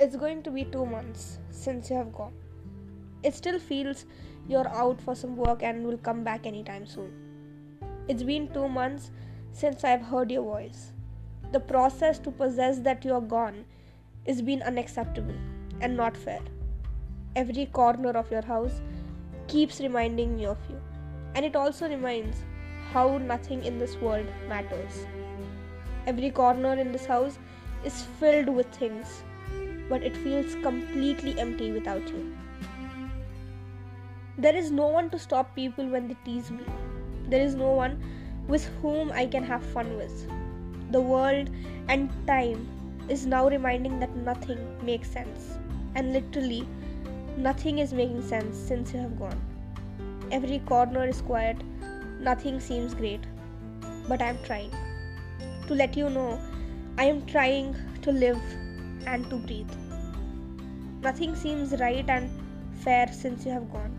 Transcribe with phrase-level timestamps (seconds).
[0.00, 2.32] It's going to be two months since you have gone.
[3.24, 4.04] It still feels
[4.46, 7.10] you're out for some work and will come back anytime soon.
[8.06, 9.10] It's been two months
[9.52, 10.92] since I've heard your voice.
[11.50, 13.64] The process to possess that you're gone
[14.24, 15.34] is been unacceptable
[15.80, 16.42] and not fair.
[17.34, 18.80] Every corner of your house
[19.48, 20.80] keeps reminding me of you,
[21.34, 22.44] and it also reminds
[22.92, 25.06] how nothing in this world matters.
[26.06, 27.38] Every corner in this house
[27.84, 29.24] is filled with things,
[29.88, 32.36] but it feels completely empty without you.
[34.36, 36.64] There is no one to stop people when they tease me.
[37.28, 38.02] There is no one
[38.46, 40.30] with whom I can have fun with.
[40.92, 41.50] The world
[41.88, 42.66] and time
[43.08, 45.58] is now reminding that nothing makes sense.
[45.94, 46.66] And literally,
[47.36, 49.40] nothing is making sense since you have gone.
[50.30, 51.56] Every corner is quiet,
[52.20, 53.20] nothing seems great.
[54.08, 54.70] But I am trying.
[55.66, 56.40] To let you know,
[56.96, 58.40] I am trying to live
[59.12, 59.76] and to breathe.
[61.02, 62.30] Nothing seems right and
[62.84, 63.94] fair since you have gone.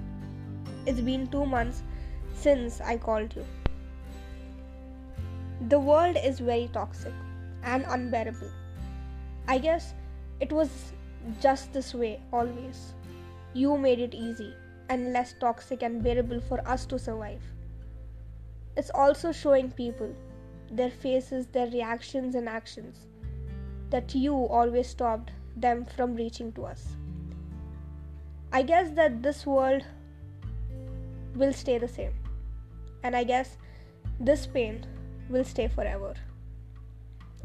[0.85, 1.83] It's been two months
[2.33, 3.45] since I called you.
[5.67, 7.13] The world is very toxic
[7.63, 8.51] and unbearable.
[9.47, 9.93] I guess
[10.39, 10.69] it was
[11.41, 12.93] just this way always.
[13.53, 14.53] You made it easy
[14.89, 17.41] and less toxic and bearable for us to survive.
[18.77, 20.15] It's also showing people,
[20.71, 23.07] their faces, their reactions and actions,
[23.89, 26.87] that you always stopped them from reaching to us.
[28.51, 29.83] I guess that this world
[31.35, 32.13] will stay the same.
[33.03, 33.57] And I guess
[34.19, 34.85] this pain
[35.29, 36.13] will stay forever.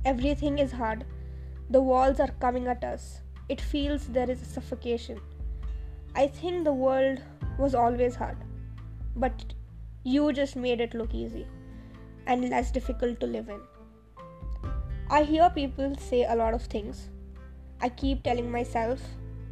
[0.05, 1.05] Everything is hard.
[1.71, 3.21] The walls are coming at us.
[3.49, 5.21] It feels there is a suffocation.
[6.15, 7.21] I think the world
[7.59, 8.37] was always hard,
[9.17, 9.55] but
[10.05, 11.47] you just made it look easy
[12.27, 13.61] and less difficult to live in.
[15.11, 17.11] I hear people say a lot of things.
[17.83, 19.03] I keep telling myself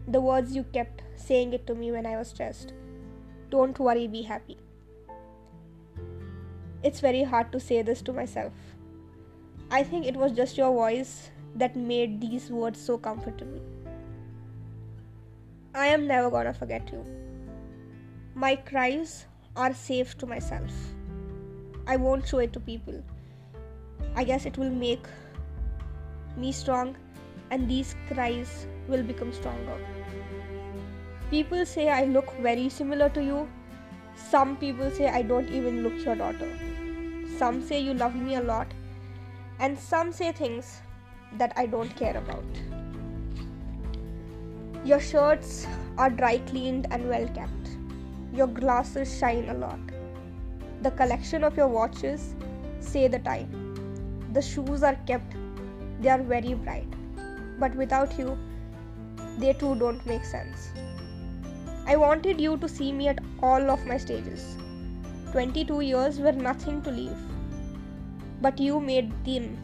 [0.08, 2.72] the words you kept saying it to me when I was stressed.
[3.50, 4.56] Don't worry, be happy.
[6.82, 8.54] It's very hard to say this to myself.
[9.70, 13.60] I think it was just your voice that made these words so comfortable.
[15.74, 17.04] I am never gonna forget you.
[18.34, 20.72] My cries are safe to myself.
[21.86, 23.04] I won't show it to people.
[24.16, 25.06] I guess it will make
[26.36, 26.96] me strong,
[27.50, 29.78] and these cries will become stronger.
[31.30, 33.48] People say I look very similar to you.
[34.14, 36.50] Some people say I don't even look your daughter.
[37.38, 38.66] Some say you love me a lot,
[39.58, 40.80] and some say things
[41.38, 42.44] that I don't care about.
[44.84, 45.66] Your shirts
[45.96, 47.68] are dry cleaned and well kept.
[48.34, 49.78] Your glasses shine a lot.
[50.82, 52.34] The collection of your watches
[52.80, 54.30] say the time.
[54.32, 55.36] The shoes are kept,
[56.02, 56.92] they are very bright.
[57.58, 58.36] But without you,
[59.38, 60.70] they too don't make sense.
[61.86, 64.56] I wanted you to see me at all of my stages.
[65.32, 67.16] 22 years were nothing to leave.
[68.40, 69.56] But you made them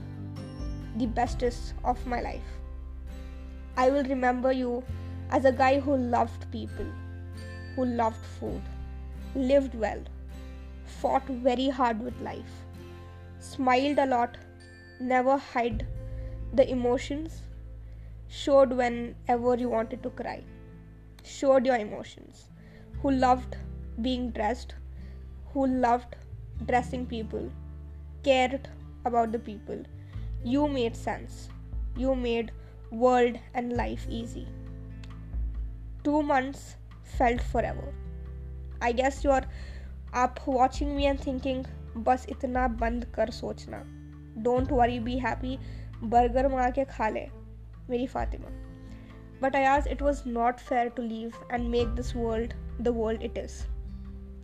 [0.96, 2.54] the bestest of my life.
[3.76, 4.82] I will remember you
[5.30, 6.86] as a guy who loved people,
[7.76, 8.62] who loved food,
[9.34, 10.02] lived well,
[10.84, 12.64] fought very hard with life,
[13.38, 14.36] smiled a lot,
[15.00, 15.86] never hid
[16.53, 17.41] the emotions,
[18.27, 20.43] showed whenever you wanted to cry,
[21.23, 22.49] showed your emotions,
[23.01, 23.57] who loved
[24.01, 24.75] being dressed,
[25.53, 26.15] who loved
[26.67, 27.51] dressing people,
[28.23, 28.69] cared
[29.05, 29.83] about the people.
[30.43, 31.49] You made sense.
[31.97, 32.51] You made
[32.91, 34.47] world and life easy.
[36.03, 37.93] Two months felt forever.
[38.81, 39.43] I guess you're
[40.13, 41.65] up watching me and thinking,
[41.97, 43.83] बस इतना बंद कर सोचना
[44.43, 45.57] don't worry be happy
[46.02, 47.10] Burger, मंगा के खा
[47.88, 48.50] Fathima.
[49.40, 53.22] But I but it was not fair to leave and make this world the world
[53.22, 53.66] it is.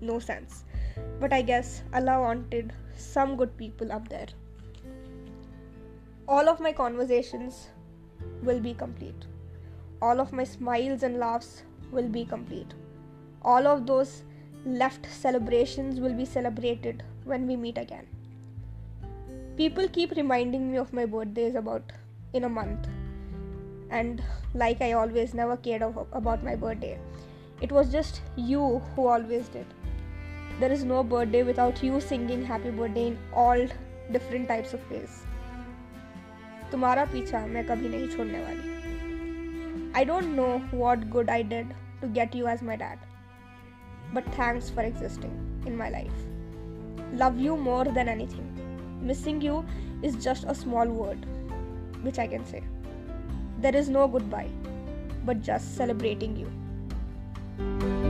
[0.00, 0.64] no sense.
[1.20, 4.26] But I guess Allah wanted some good people up there.
[6.28, 7.68] All of my conversations
[8.42, 9.26] will be complete.
[10.02, 11.62] All of my smiles and laughs
[11.92, 12.74] will be complete.
[13.42, 14.24] All of those
[14.66, 18.06] left celebrations will be celebrated when we meet again
[19.57, 21.91] People keep reminding me of my birthdays about
[22.33, 22.87] in a month.
[23.91, 24.23] And
[24.53, 26.97] like I always never cared of, about my birthday.
[27.61, 29.65] It was just you who always did.
[30.59, 33.65] There is no birthday without you singing happy birthday in all
[34.11, 35.25] different types of ways.
[36.71, 40.47] तुम्हारा पीछा मैं कभी नहीं छोड़ने वाली I don't know
[40.79, 41.71] what good I did
[42.01, 42.99] to get you as my dad
[44.15, 48.52] but thanks for existing in my life love you more than anything
[49.04, 49.64] missing you
[50.02, 51.26] is just a small word,
[52.02, 52.62] which I can say.
[53.58, 54.50] There is no goodbye,
[55.24, 58.03] but just celebrating you.